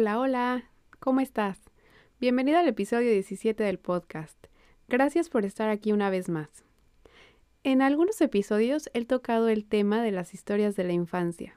[0.00, 0.64] Hola, hola,
[0.98, 1.58] ¿cómo estás?
[2.20, 4.46] Bienvenido al episodio 17 del podcast.
[4.88, 6.48] Gracias por estar aquí una vez más.
[7.64, 11.54] En algunos episodios he tocado el tema de las historias de la infancia,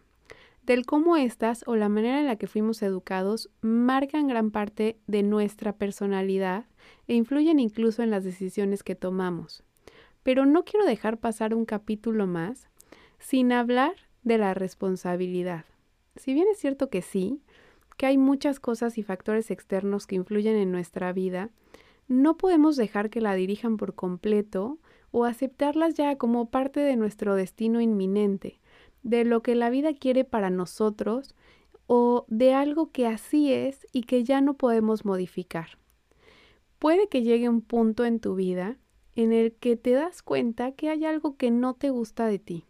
[0.62, 5.24] del cómo estas o la manera en la que fuimos educados marcan gran parte de
[5.24, 6.66] nuestra personalidad
[7.08, 9.64] e influyen incluso en las decisiones que tomamos.
[10.22, 12.68] Pero no quiero dejar pasar un capítulo más
[13.20, 15.64] sin hablar de la responsabilidad.
[16.18, 17.42] Si bien es cierto que sí,
[17.98, 21.50] que hay muchas cosas y factores externos que influyen en nuestra vida,
[22.08, 24.80] no podemos dejar que la dirijan por completo
[25.12, 28.60] o aceptarlas ya como parte de nuestro destino inminente,
[29.04, 31.36] de lo que la vida quiere para nosotros
[31.88, 35.78] o de algo que así es y que ya no podemos modificar.
[36.80, 38.78] Puede que llegue un punto en tu vida
[39.16, 42.66] en el que te das cuenta que hay algo que no te gusta de ti,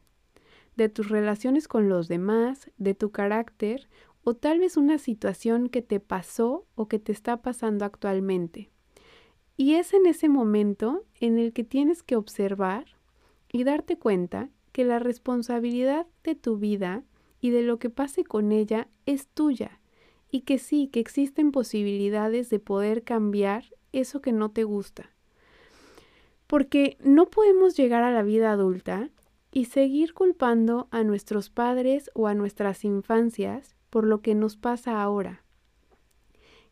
[0.76, 3.88] de tus relaciones con los demás, de tu carácter
[4.24, 8.70] o tal vez una situación que te pasó o que te está pasando actualmente.
[9.58, 12.86] Y es en ese momento en el que tienes que observar
[13.52, 17.04] y darte cuenta que la responsabilidad de tu vida
[17.40, 19.80] y de lo que pase con ella es tuya
[20.32, 25.12] y que sí, que existen posibilidades de poder cambiar eso que no te gusta.
[26.48, 29.10] Porque no podemos llegar a la vida adulta
[29.52, 35.04] y seguir culpando a nuestros padres o a nuestras infancias por lo que nos pasa
[35.04, 35.44] ahora.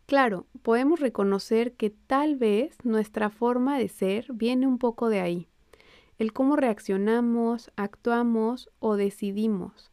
[0.07, 5.47] Claro, podemos reconocer que tal vez nuestra forma de ser viene un poco de ahí,
[6.17, 9.91] el cómo reaccionamos, actuamos o decidimos.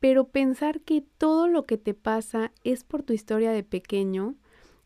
[0.00, 4.34] Pero pensar que todo lo que te pasa es por tu historia de pequeño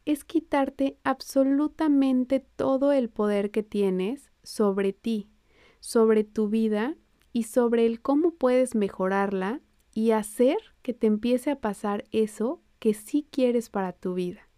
[0.06, 5.30] es quitarte absolutamente todo el poder que tienes sobre ti,
[5.78, 6.96] sobre tu vida
[7.32, 9.60] y sobre el cómo puedes mejorarla
[10.00, 14.48] y hacer que te empiece a pasar eso que sí quieres para tu vida.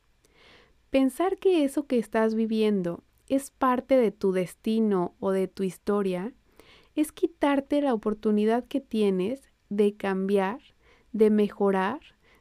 [0.91, 6.32] Pensar que eso que estás viviendo es parte de tu destino o de tu historia
[6.94, 10.60] es quitarte la oportunidad que tienes de cambiar,
[11.10, 11.98] de mejorar,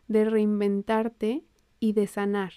[0.08, 1.44] de reinventarte
[1.80, 2.54] y de sanar.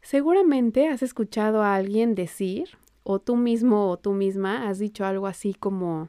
[0.00, 2.70] Seguramente has escuchado a alguien decir,
[3.04, 6.08] o tú mismo o tú misma has dicho algo así como,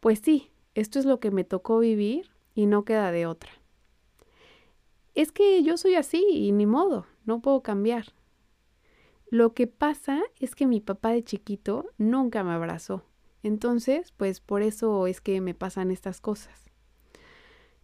[0.00, 3.50] pues sí, esto es lo que me tocó vivir y no queda de otra.
[5.14, 8.06] Es que yo soy así y ni modo, no puedo cambiar.
[9.28, 13.04] Lo que pasa es que mi papá de chiquito nunca me abrazó.
[13.42, 16.64] Entonces, pues por eso es que me pasan estas cosas.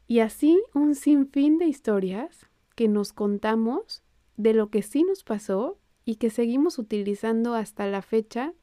[0.09, 4.03] Y así un sinfín de historias que nos contamos
[4.37, 8.55] de lo que sí nos pasó y que seguimos utilizando hasta la fecha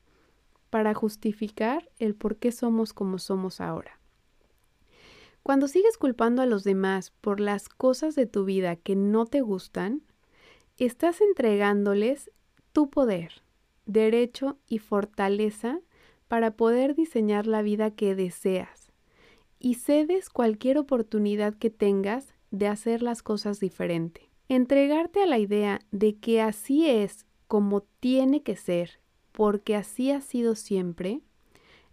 [0.70, 4.00] para justificar el por qué somos como somos ahora.
[5.44, 9.42] Cuando sigues culpando a los demás por las cosas de tu vida que no te
[9.42, 10.02] gustan,
[10.78, 12.32] estás entregándoles
[12.72, 13.44] tu poder,
[13.86, 15.82] derecho y fortaleza
[16.30, 18.90] para poder diseñar la vida que deseas
[19.60, 24.30] y cedes cualquier oportunidad que tengas de hacer las cosas diferente.
[24.50, 29.00] Entregarte a la idea de que así es como tiene que ser,
[29.32, 31.22] porque así ha sido siempre,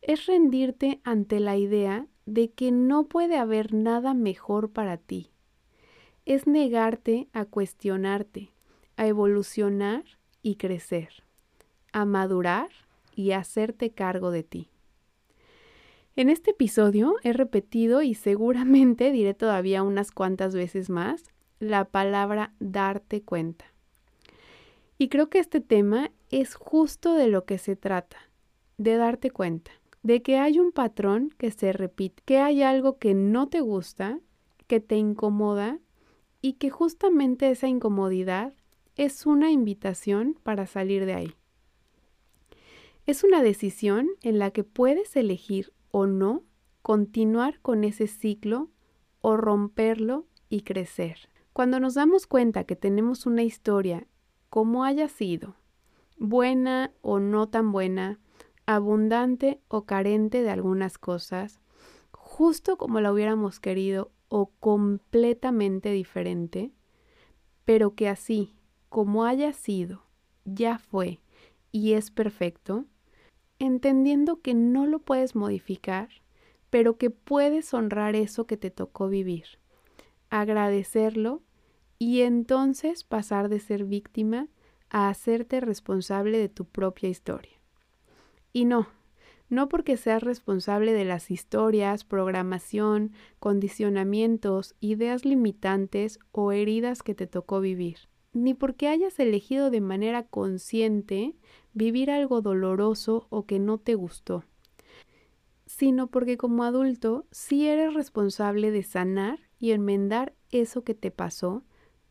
[0.02, 5.32] es rendirte ante la idea de que no puede haber nada mejor para ti.
[6.26, 8.52] Es negarte a cuestionarte,
[8.96, 10.04] a evolucionar
[10.40, 11.24] y crecer,
[11.92, 12.68] a madurar
[13.16, 14.68] y hacerte cargo de ti.
[16.14, 21.24] En este episodio he repetido y seguramente diré todavía unas cuantas veces más
[21.58, 23.64] la palabra darte cuenta.
[24.98, 28.18] Y creo que este tema es justo de lo que se trata,
[28.78, 29.72] de darte cuenta,
[30.02, 34.20] de que hay un patrón que se repite, que hay algo que no te gusta,
[34.66, 35.78] que te incomoda
[36.40, 38.54] y que justamente esa incomodidad
[38.96, 41.34] es una invitación para salir de ahí.
[43.06, 46.44] Es una decisión en la que puedes elegir o no
[46.82, 48.70] continuar con ese ciclo
[49.20, 51.28] o romperlo y crecer.
[51.52, 54.06] Cuando nos damos cuenta que tenemos una historia,
[54.48, 55.56] como haya sido,
[56.18, 58.18] buena o no tan buena,
[58.74, 61.60] abundante o carente de algunas cosas,
[62.12, 66.70] justo como la hubiéramos querido o completamente diferente,
[67.64, 68.54] pero que así,
[68.88, 70.04] como haya sido,
[70.44, 71.20] ya fue
[71.72, 72.86] y es perfecto,
[73.58, 76.08] entendiendo que no lo puedes modificar,
[76.70, 79.44] pero que puedes honrar eso que te tocó vivir,
[80.30, 81.42] agradecerlo
[81.98, 84.48] y entonces pasar de ser víctima
[84.88, 87.59] a hacerte responsable de tu propia historia.
[88.52, 88.88] Y no,
[89.50, 97.26] no porque seas responsable de las historias, programación, condicionamientos, ideas limitantes o heridas que te
[97.26, 97.98] tocó vivir,
[98.32, 101.34] ni porque hayas elegido de manera consciente
[101.72, 104.44] vivir algo doloroso o que no te gustó,
[105.66, 111.64] sino porque como adulto sí eres responsable de sanar y enmendar eso que te pasó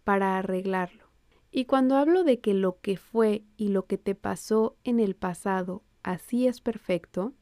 [0.03, 1.05] para arreglarlo.
[1.51, 5.15] Y cuando hablo de que lo que fue y lo que te pasó en el
[5.15, 7.33] pasado así es perfecto,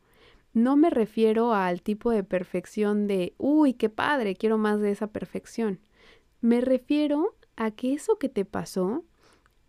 [0.54, 5.08] no me refiero al tipo de perfección de, uy, qué padre, quiero más de esa
[5.08, 5.80] perfección.
[6.42, 9.06] Me refiero a que eso que te pasó,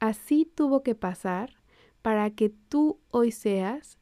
[0.00, 1.58] así tuvo que pasar
[2.02, 3.99] para que tú hoy seas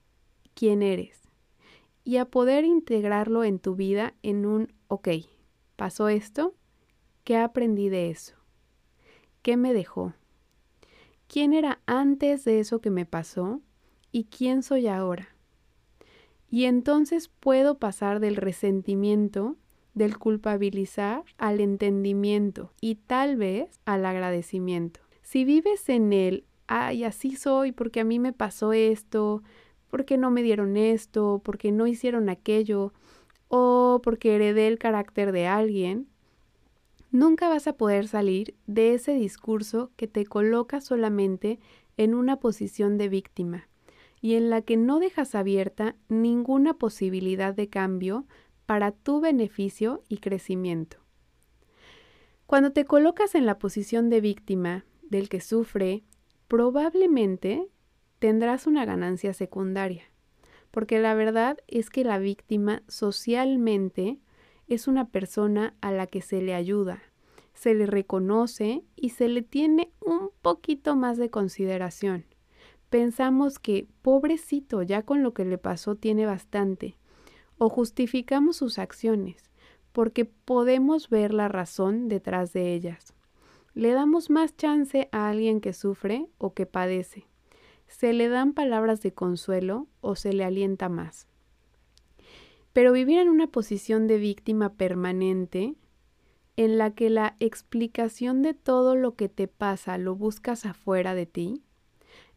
[0.55, 1.23] quien eres
[2.05, 5.09] y a poder integrarlo en tu vida en un, ok,
[5.75, 6.55] pasó esto,
[7.25, 8.37] ¿qué aprendí de eso?
[9.43, 10.15] ¿Qué me dejó?
[11.27, 13.61] ¿Quién era antes de eso que me pasó?
[14.13, 15.37] ¿Y quién soy ahora?
[16.51, 19.57] Y entonces puedo pasar del resentimiento,
[19.95, 25.01] del culpabilizar, al entendimiento y tal vez al agradecimiento.
[25.23, 29.43] Si vives en el, ay, así soy porque a mí me pasó esto,
[29.89, 32.93] porque no me dieron esto, porque no hicieron aquello,
[33.49, 36.09] o porque heredé el carácter de alguien,
[37.11, 41.59] nunca vas a poder salir de ese discurso que te coloca solamente
[41.97, 43.69] en una posición de víctima
[44.27, 48.27] y en la que no dejas abierta ninguna posibilidad de cambio
[48.67, 50.97] para tu beneficio y crecimiento.
[52.45, 56.03] Cuando te colocas en la posición de víctima del que sufre,
[56.49, 57.69] probablemente
[58.19, 60.03] tendrás una ganancia secundaria,
[60.73, 64.19] porque la verdad es que la víctima socialmente
[64.67, 67.01] es una persona a la que se le ayuda,
[67.55, 72.25] se le reconoce y se le tiene un poquito más de consideración.
[72.91, 76.97] Pensamos que, pobrecito, ya con lo que le pasó tiene bastante,
[77.59, 79.51] o justificamos sus acciones,
[79.93, 83.15] porque podemos ver la razón detrás de ellas.
[83.75, 87.27] Le damos más chance a alguien que sufre o que padece.
[87.89, 91.27] Se le dan palabras de consuelo o se le alienta más.
[92.73, 95.75] Pero vivir en una posición de víctima permanente,
[96.57, 101.27] en la que la explicación de todo lo que te pasa lo buscas afuera de
[101.27, 101.63] ti,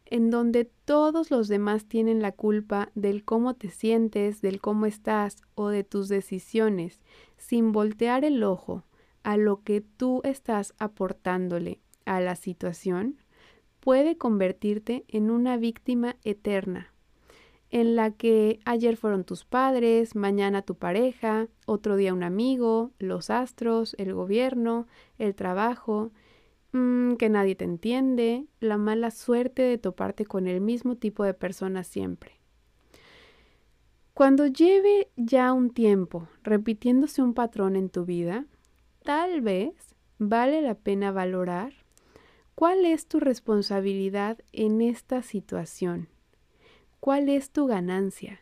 [0.09, 5.37] en donde todos los demás tienen la culpa del cómo te sientes, del cómo estás
[5.55, 6.99] o de tus decisiones,
[7.37, 8.83] sin voltear el ojo
[9.23, 13.17] a lo que tú estás aportándole a la situación,
[13.79, 16.91] puede convertirte en una víctima eterna
[17.71, 23.29] en la que ayer fueron tus padres, mañana tu pareja, otro día un amigo, los
[23.29, 26.11] astros, el gobierno, el trabajo,
[26.71, 31.33] mm, que nadie te entiende, la mala suerte de toparte con el mismo tipo de
[31.33, 32.33] personas siempre.
[34.13, 38.45] Cuando lleve ya un tiempo repitiéndose un patrón en tu vida,
[39.03, 41.73] tal vez vale la pena valorar
[42.55, 46.09] cuál es tu responsabilidad en esta situación
[46.99, 48.41] ¿Cuál es tu ganancia?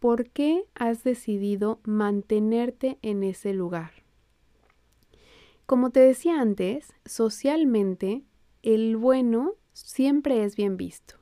[0.00, 3.97] ¿Por qué has decidido mantenerte en ese lugar?
[5.68, 8.22] Como te decía antes, socialmente
[8.62, 11.16] el bueno siempre es bien visto.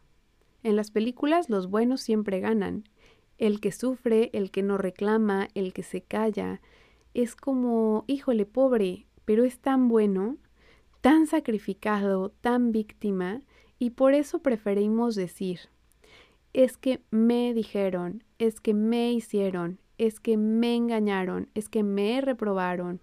[0.63, 2.85] En las películas los buenos siempre ganan.
[3.39, 6.61] El que sufre, el que no reclama, el que se calla,
[7.13, 10.37] es como, híjole, pobre, pero es tan bueno,
[11.01, 13.43] tan sacrificado, tan víctima,
[13.81, 15.59] y por eso preferimos decir,
[16.53, 22.21] es que me dijeron, es que me hicieron, es que me engañaron, es que me
[22.21, 23.01] reprobaron,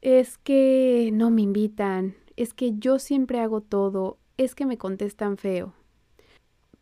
[0.00, 5.36] es que no me invitan, es que yo siempre hago todo, es que me contestan
[5.36, 5.74] feo.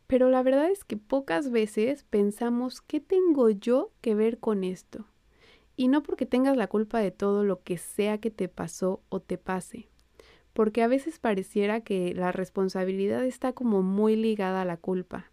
[0.06, 5.06] Pero la verdad es que pocas veces pensamos, ¿qué tengo yo que ver con esto?
[5.76, 9.20] Y no porque tengas la culpa de todo lo que sea que te pasó o
[9.20, 9.88] te pase,
[10.52, 15.30] porque a veces pareciera que la responsabilidad está como muy ligada a la culpa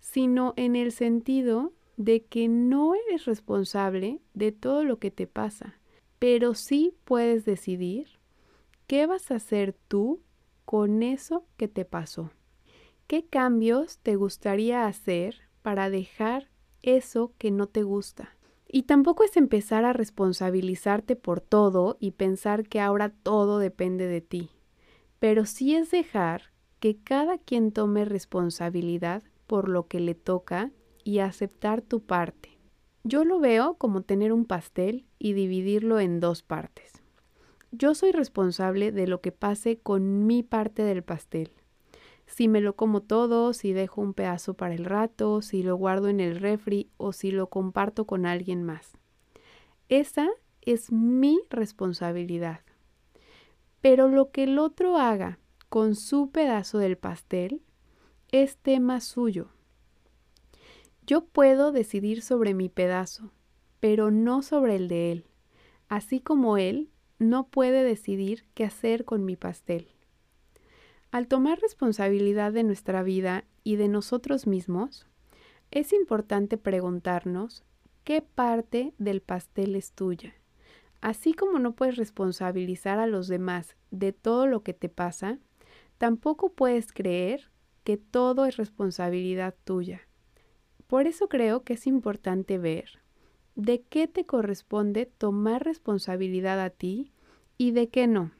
[0.00, 5.78] sino en el sentido de que no eres responsable de todo lo que te pasa,
[6.20, 8.06] pero sí puedes decidir
[8.86, 10.20] qué vas a hacer tú
[10.66, 12.30] con eso que te pasó.
[13.08, 16.48] ¿Qué cambios te gustaría hacer para dejar
[16.82, 18.36] eso que no te gusta?
[18.68, 24.20] Y tampoco es empezar a responsabilizarte por todo y pensar que ahora todo depende de
[24.20, 24.50] ti,
[25.18, 30.70] pero sí es dejar que cada quien tome responsabilidad por lo que le toca
[31.02, 32.49] y aceptar tu parte.
[33.02, 37.02] Yo lo veo como tener un pastel y dividirlo en dos partes.
[37.72, 41.50] Yo soy responsable de lo que pase con mi parte del pastel.
[42.26, 46.08] Si me lo como todo, si dejo un pedazo para el rato, si lo guardo
[46.08, 48.92] en el refri o si lo comparto con alguien más.
[49.88, 50.28] Esa
[50.60, 52.60] es mi responsabilidad.
[53.80, 55.38] Pero lo que el otro haga
[55.68, 57.62] con su pedazo del pastel
[58.30, 59.48] es tema suyo.
[61.10, 63.32] Yo puedo decidir sobre mi pedazo,
[63.80, 65.24] pero no sobre el de él,
[65.88, 66.88] así como él
[67.18, 69.88] no puede decidir qué hacer con mi pastel.
[71.10, 75.08] Al tomar responsabilidad de nuestra vida y de nosotros mismos,
[75.72, 77.64] es importante preguntarnos
[78.04, 80.34] qué parte del pastel es tuya.
[81.00, 85.40] Así como no puedes responsabilizar a los demás de todo lo que te pasa,
[85.98, 87.50] tampoco puedes creer
[87.82, 90.02] que todo es responsabilidad tuya.
[90.90, 92.98] Por eso creo que es importante ver
[93.54, 97.12] de qué te corresponde tomar responsabilidad a ti
[97.56, 98.32] y de qué no.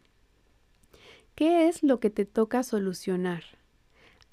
[1.36, 3.44] ¿Qué es lo que te toca solucionar?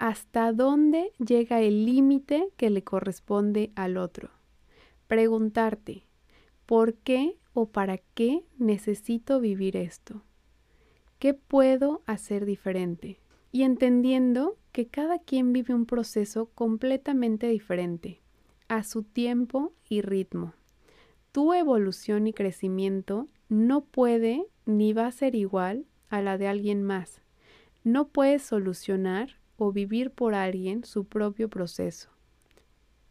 [0.00, 4.30] ¿Hasta dónde llega el límite que le corresponde al otro?
[5.06, 6.02] Preguntarte,
[6.66, 10.24] ¿por qué o para qué necesito vivir esto?
[11.20, 13.20] ¿Qué puedo hacer diferente?
[13.50, 18.20] Y entendiendo que cada quien vive un proceso completamente diferente,
[18.68, 20.54] a su tiempo y ritmo.
[21.32, 26.82] Tu evolución y crecimiento no puede ni va a ser igual a la de alguien
[26.82, 27.22] más.
[27.84, 32.10] No puedes solucionar o vivir por alguien su propio proceso.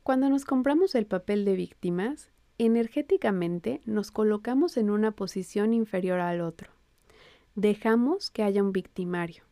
[0.04, 6.42] Cuando nos compramos el papel de víctimas, energéticamente nos colocamos en una posición inferior al
[6.42, 6.72] otro.
[7.56, 9.47] Dejamos que haya un victimario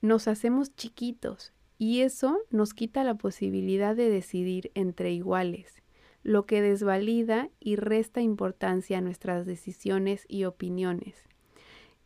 [0.00, 5.82] nos hacemos chiquitos y eso nos quita la posibilidad de decidir entre iguales,
[6.22, 11.24] lo que desvalida y resta importancia a nuestras decisiones y opiniones.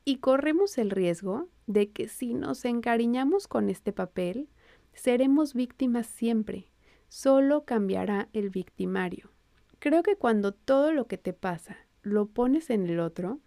[0.04, 4.48] Y corremos el riesgo de que si nos encariñamos con este papel,
[4.92, 6.66] seremos víctimas siempre,
[7.08, 9.30] solo cambiará el victimario.
[9.78, 13.40] Creo que cuando todo lo que te pasa lo pones en el otro,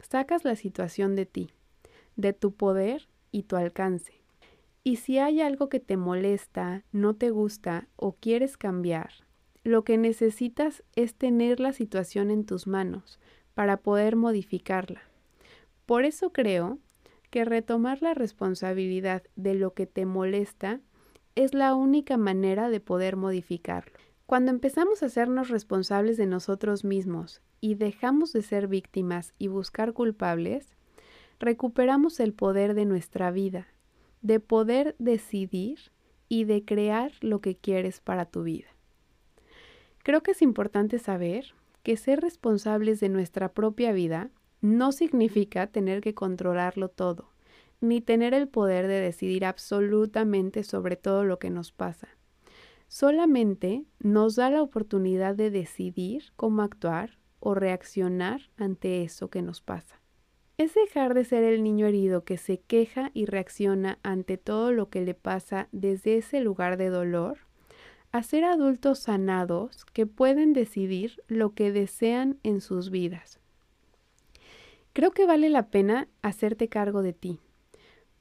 [0.00, 1.50] sacas la situación de ti,
[2.16, 4.22] de tu poder y tu alcance.
[4.82, 9.10] Y si hay algo que te molesta, no te gusta o quieres cambiar,
[9.62, 13.20] lo que necesitas es tener la situación en tus manos
[13.52, 15.02] para poder modificarla.
[15.84, 16.78] Por eso creo
[17.28, 20.80] que retomar la responsabilidad de lo que te molesta
[21.34, 23.98] es la única manera de poder modificarlo.
[24.24, 29.92] Cuando empezamos a hacernos responsables de nosotros mismos y dejamos de ser víctimas y buscar
[29.92, 30.75] culpables,
[31.38, 33.68] recuperamos el poder de nuestra vida,
[34.22, 35.78] de poder decidir
[36.28, 38.68] y de crear lo que quieres para tu vida.
[40.02, 46.00] Creo que es importante saber que ser responsables de nuestra propia vida no significa tener
[46.00, 47.30] que controlarlo todo,
[47.80, 52.08] ni tener el poder de decidir absolutamente sobre todo lo que nos pasa.
[52.88, 59.60] Solamente nos da la oportunidad de decidir cómo actuar o reaccionar ante eso que nos
[59.60, 60.00] pasa
[60.58, 64.88] es dejar de ser el niño herido que se queja y reacciona ante todo lo
[64.88, 67.38] que le pasa desde ese lugar de dolor,
[68.10, 73.38] a ser adultos sanados que pueden decidir lo que desean en sus vidas.
[74.94, 77.38] Creo que vale la pena hacerte cargo de ti,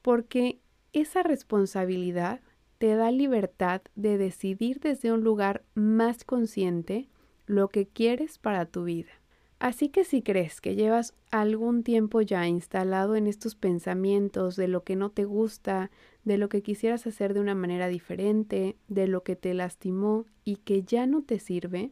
[0.02, 0.60] porque
[0.92, 2.42] esa responsabilidad
[2.80, 7.08] te da libertad de decidir desde un lugar más consciente
[7.46, 9.12] lo que quieres para tu vida.
[9.60, 14.84] Así que si crees que llevas algún tiempo ya instalado en estos pensamientos de lo
[14.84, 15.92] que no te gusta,
[16.26, 20.58] de lo que quisieras hacer de una manera diferente, de lo que te lastimó y
[20.58, 21.92] que ya no te sirve,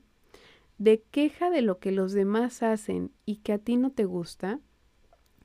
[0.77, 4.60] de queja de lo que los demás hacen y que a ti no te gusta,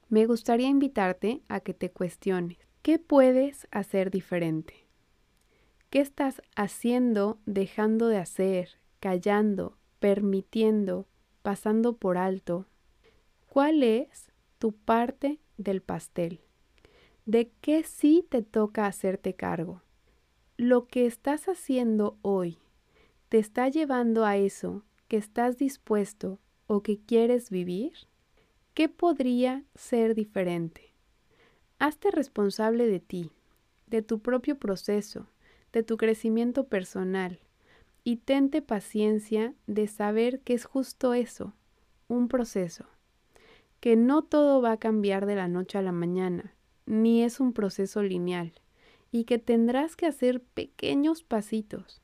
[0.08, 4.87] me gustaría invitarte a que te cuestiones, ¿qué puedes hacer diferente?
[5.90, 11.06] ¿Qué estás haciendo, dejando de hacer, callando, permitiendo,
[11.49, 12.67] pasando por alto,
[13.47, 16.43] ¿cuál es tu parte del pastel?
[17.25, 19.81] ¿De qué sí te toca hacerte cargo?
[20.59, 22.59] ¿Lo que estás haciendo hoy
[23.31, 27.95] te está llevando a eso que estás dispuesto o que quieres vivir?
[28.75, 30.93] ¿Qué podría ser diferente?
[31.78, 33.31] Hazte responsable de ti,
[33.87, 35.31] de tu propio proceso,
[35.73, 37.40] de tu crecimiento personal,
[38.05, 41.55] y tente paciencia de saber que es justo eso,
[42.09, 42.87] un proceso,
[43.81, 46.55] que no todo va a cambiar de la noche a la mañana,
[46.87, 48.52] ni es un proceso lineal,
[49.11, 52.02] y que tendrás que hacer pequeños pasitos.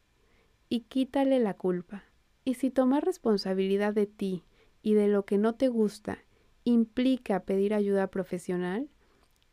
[0.69, 2.05] Y quítale la culpa.
[2.45, 4.45] Y si tomar responsabilidad de ti
[4.83, 6.19] y de lo que no te gusta
[6.65, 8.89] implica pedir ayuda profesional,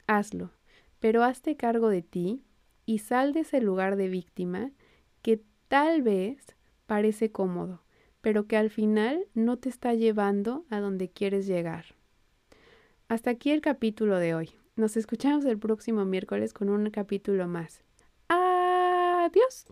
[0.08, 0.52] hazlo,
[1.00, 2.44] pero hazte cargo de ti
[2.86, 4.72] y sal de ese lugar de víctima
[5.72, 6.54] tal vez
[6.86, 7.82] parece cómodo,
[8.20, 11.96] pero que al final no te está llevando a donde quieres llegar.
[13.08, 14.50] Hasta aquí el capítulo de hoy.
[14.76, 17.86] Nos escuchamos el próximo miércoles con un capítulo más.
[18.28, 19.66] Adiós.